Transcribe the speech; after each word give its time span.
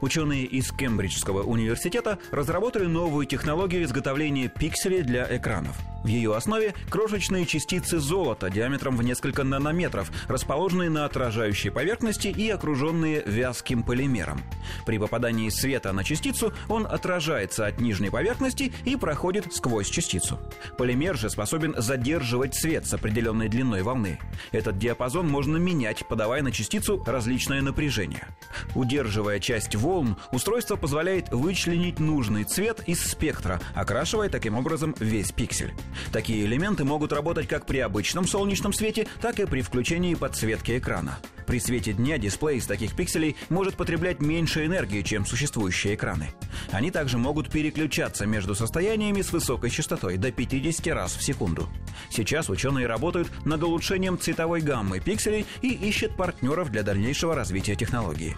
Ученые 0.00 0.44
из 0.44 0.70
Кембриджского 0.72 1.42
университета 1.42 2.18
разработали 2.30 2.86
новую 2.86 3.26
технологию 3.26 3.84
изготовления 3.84 4.48
пикселей 4.48 5.02
для 5.02 5.24
экранов– 5.36 5.76
в 6.04 6.06
ее 6.06 6.36
основе 6.36 6.74
крошечные 6.90 7.46
частицы 7.46 7.98
золота 7.98 8.50
диаметром 8.50 8.94
в 8.94 9.02
несколько 9.02 9.42
нанометров, 9.42 10.12
расположенные 10.28 10.90
на 10.90 11.06
отражающей 11.06 11.70
поверхности 11.70 12.28
и 12.28 12.50
окруженные 12.50 13.22
вязким 13.24 13.82
полимером. 13.82 14.42
При 14.84 14.98
попадании 14.98 15.48
света 15.48 15.92
на 15.94 16.04
частицу 16.04 16.52
он 16.68 16.86
отражается 16.86 17.66
от 17.66 17.80
нижней 17.80 18.10
поверхности 18.10 18.70
и 18.84 18.96
проходит 18.96 19.54
сквозь 19.54 19.88
частицу. 19.88 20.38
Полимер 20.76 21.16
же 21.16 21.30
способен 21.30 21.74
задерживать 21.78 22.54
свет 22.54 22.86
с 22.86 22.92
определенной 22.92 23.48
длиной 23.48 23.80
волны. 23.80 24.18
Этот 24.52 24.78
диапазон 24.78 25.26
можно 25.26 25.56
менять, 25.56 26.06
подавая 26.06 26.42
на 26.42 26.52
частицу 26.52 27.02
различное 27.06 27.62
напряжение. 27.62 28.28
Удерживая 28.74 29.40
часть 29.40 29.73
волн, 29.76 30.16
устройство 30.32 30.76
позволяет 30.76 31.30
вычленить 31.30 31.98
нужный 31.98 32.44
цвет 32.44 32.82
из 32.86 33.02
спектра, 33.02 33.60
окрашивая 33.74 34.28
таким 34.28 34.56
образом 34.56 34.94
весь 34.98 35.32
пиксель. 35.32 35.74
Такие 36.12 36.44
элементы 36.44 36.84
могут 36.84 37.12
работать 37.12 37.48
как 37.48 37.66
при 37.66 37.78
обычном 37.78 38.26
солнечном 38.26 38.72
свете, 38.72 39.06
так 39.20 39.38
и 39.40 39.46
при 39.46 39.62
включении 39.62 40.14
подсветки 40.14 40.78
экрана. 40.78 41.18
При 41.46 41.60
свете 41.60 41.92
дня 41.92 42.18
дисплей 42.18 42.58
из 42.58 42.66
таких 42.66 42.94
пикселей 42.96 43.36
может 43.48 43.76
потреблять 43.76 44.20
меньше 44.20 44.64
энергии, 44.64 45.02
чем 45.02 45.26
существующие 45.26 45.94
экраны. 45.94 46.30
Они 46.70 46.90
также 46.90 47.18
могут 47.18 47.50
переключаться 47.50 48.26
между 48.26 48.54
состояниями 48.54 49.22
с 49.22 49.32
высокой 49.32 49.70
частотой 49.70 50.16
до 50.16 50.32
50 50.32 50.86
раз 50.88 51.14
в 51.14 51.22
секунду. 51.22 51.68
Сейчас 52.10 52.48
ученые 52.48 52.86
работают 52.86 53.30
над 53.44 53.62
улучшением 53.62 54.18
цветовой 54.18 54.60
гаммы 54.60 55.00
пикселей 55.00 55.46
и 55.62 55.68
ищут 55.68 56.16
партнеров 56.16 56.70
для 56.70 56.82
дальнейшего 56.82 57.34
развития 57.34 57.76
технологии. 57.76 58.36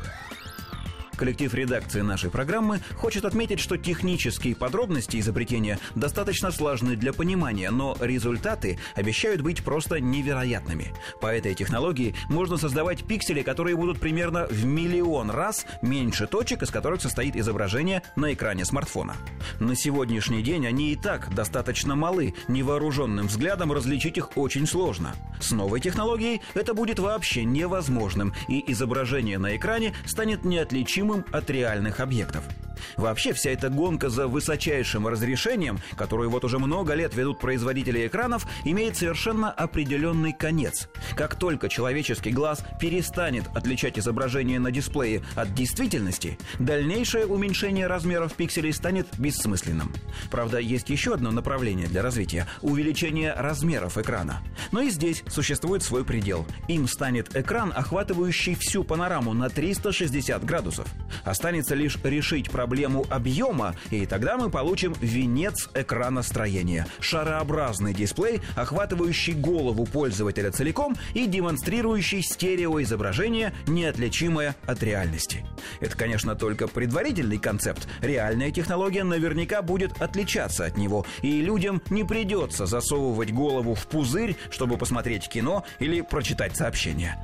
Коллектив 1.16 1.54
редакции 1.54 2.02
нашей 2.02 2.28
программы 2.30 2.80
хочет 2.96 3.24
отметить, 3.24 3.58
что 3.58 3.78
технические 3.78 4.54
подробности 4.54 5.18
изобретения 5.18 5.78
достаточно 5.94 6.50
сложны 6.50 6.94
для 6.94 7.14
понимания, 7.14 7.70
но 7.70 7.96
результаты 8.00 8.78
обещают 8.94 9.40
быть 9.40 9.64
просто 9.64 9.98
невероятными. 9.98 10.92
По 11.22 11.28
этой 11.28 11.54
технологии 11.54 12.14
можно 12.28 12.58
создавать 12.58 13.04
пиксели, 13.04 13.40
которые 13.40 13.76
будут 13.76 13.98
примерно 13.98 14.46
в 14.50 14.66
миллион 14.66 15.30
раз 15.30 15.64
меньше 15.80 16.26
точек, 16.26 16.62
из 16.62 16.70
которых 16.70 17.00
состоит 17.00 17.34
изображение 17.34 18.02
на 18.14 18.34
экране 18.34 18.66
смартфона. 18.66 19.16
На 19.58 19.74
сегодняшний 19.74 20.42
день 20.42 20.66
они 20.66 20.92
и 20.92 20.96
так 20.96 21.34
достаточно 21.34 21.96
малы, 21.96 22.34
невооруженным 22.48 23.28
взглядом 23.28 23.72
различить 23.72 24.18
их 24.18 24.36
очень 24.36 24.66
сложно. 24.66 25.14
С 25.40 25.50
новой 25.50 25.80
технологией 25.80 26.42
это 26.52 26.74
будет 26.74 26.98
вообще 26.98 27.44
невозможным, 27.44 28.34
и 28.48 28.62
изображение 28.70 29.38
на 29.38 29.56
экране 29.56 29.94
станет 30.04 30.44
неотличимым 30.44 31.05
неотличимым 31.06 31.24
от 31.32 31.50
реальных 31.50 32.00
объектов. 32.00 32.65
Вообще 32.96 33.32
вся 33.32 33.50
эта 33.50 33.68
гонка 33.70 34.08
за 34.08 34.28
высочайшим 34.28 35.06
разрешением, 35.06 35.78
которую 35.96 36.30
вот 36.30 36.44
уже 36.44 36.58
много 36.58 36.94
лет 36.94 37.14
ведут 37.14 37.38
производители 37.38 38.06
экранов, 38.06 38.46
имеет 38.64 38.96
совершенно 38.96 39.50
определенный 39.50 40.32
конец. 40.32 40.88
Как 41.14 41.36
только 41.36 41.68
человеческий 41.68 42.30
глаз 42.30 42.64
перестанет 42.80 43.44
отличать 43.54 43.98
изображение 43.98 44.58
на 44.58 44.70
дисплее 44.70 45.22
от 45.34 45.54
действительности, 45.54 46.38
дальнейшее 46.58 47.26
уменьшение 47.26 47.86
размеров 47.86 48.34
пикселей 48.34 48.72
станет 48.72 49.06
бессмысленным. 49.18 49.92
Правда, 50.30 50.58
есть 50.58 50.90
еще 50.90 51.14
одно 51.14 51.30
направление 51.30 51.86
для 51.88 52.02
развития– 52.02 52.46
увеличение 52.62 53.32
размеров 53.32 53.98
экрана. 53.98 54.42
Но 54.72 54.80
и 54.80 54.90
здесь 54.90 55.22
существует 55.28 55.82
свой 55.82 56.04
предел. 56.04 56.46
Им 56.68 56.88
станет 56.88 57.36
экран, 57.36 57.72
охватывающий 57.74 58.54
всю 58.54 58.84
панораму 58.84 59.32
на 59.32 59.48
360 59.48 60.44
градусов. 60.44 60.86
Останется 61.24 61.74
лишь 61.74 61.98
решить 62.02 62.50
проблему 62.66 63.06
объема, 63.10 63.76
и 63.92 64.06
тогда 64.06 64.36
мы 64.36 64.50
получим 64.50 64.92
венец 65.00 65.70
экраностроения. 65.72 66.88
Шарообразный 66.98 67.94
дисплей, 67.94 68.40
охватывающий 68.56 69.34
голову 69.34 69.86
пользователя 69.86 70.50
целиком 70.50 70.96
и 71.14 71.26
демонстрирующий 71.26 72.22
стереоизображение, 72.22 73.54
неотличимое 73.68 74.56
от 74.66 74.82
реальности. 74.82 75.46
Это, 75.78 75.96
конечно, 75.96 76.34
только 76.34 76.66
предварительный 76.66 77.38
концепт. 77.38 77.86
Реальная 78.00 78.50
технология 78.50 79.04
наверняка 79.04 79.62
будет 79.62 80.02
отличаться 80.02 80.64
от 80.64 80.76
него, 80.76 81.06
и 81.22 81.40
людям 81.40 81.80
не 81.88 82.02
придется 82.02 82.66
засовывать 82.66 83.32
голову 83.32 83.76
в 83.76 83.86
пузырь, 83.86 84.36
чтобы 84.50 84.76
посмотреть 84.76 85.28
кино 85.28 85.64
или 85.78 86.00
прочитать 86.00 86.56
сообщение. 86.56 87.16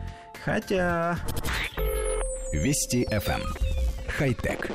Хотя... 0.44 1.18
Вести 2.52 3.04
FM. 3.10 3.42
Хай-тек. 4.06 4.70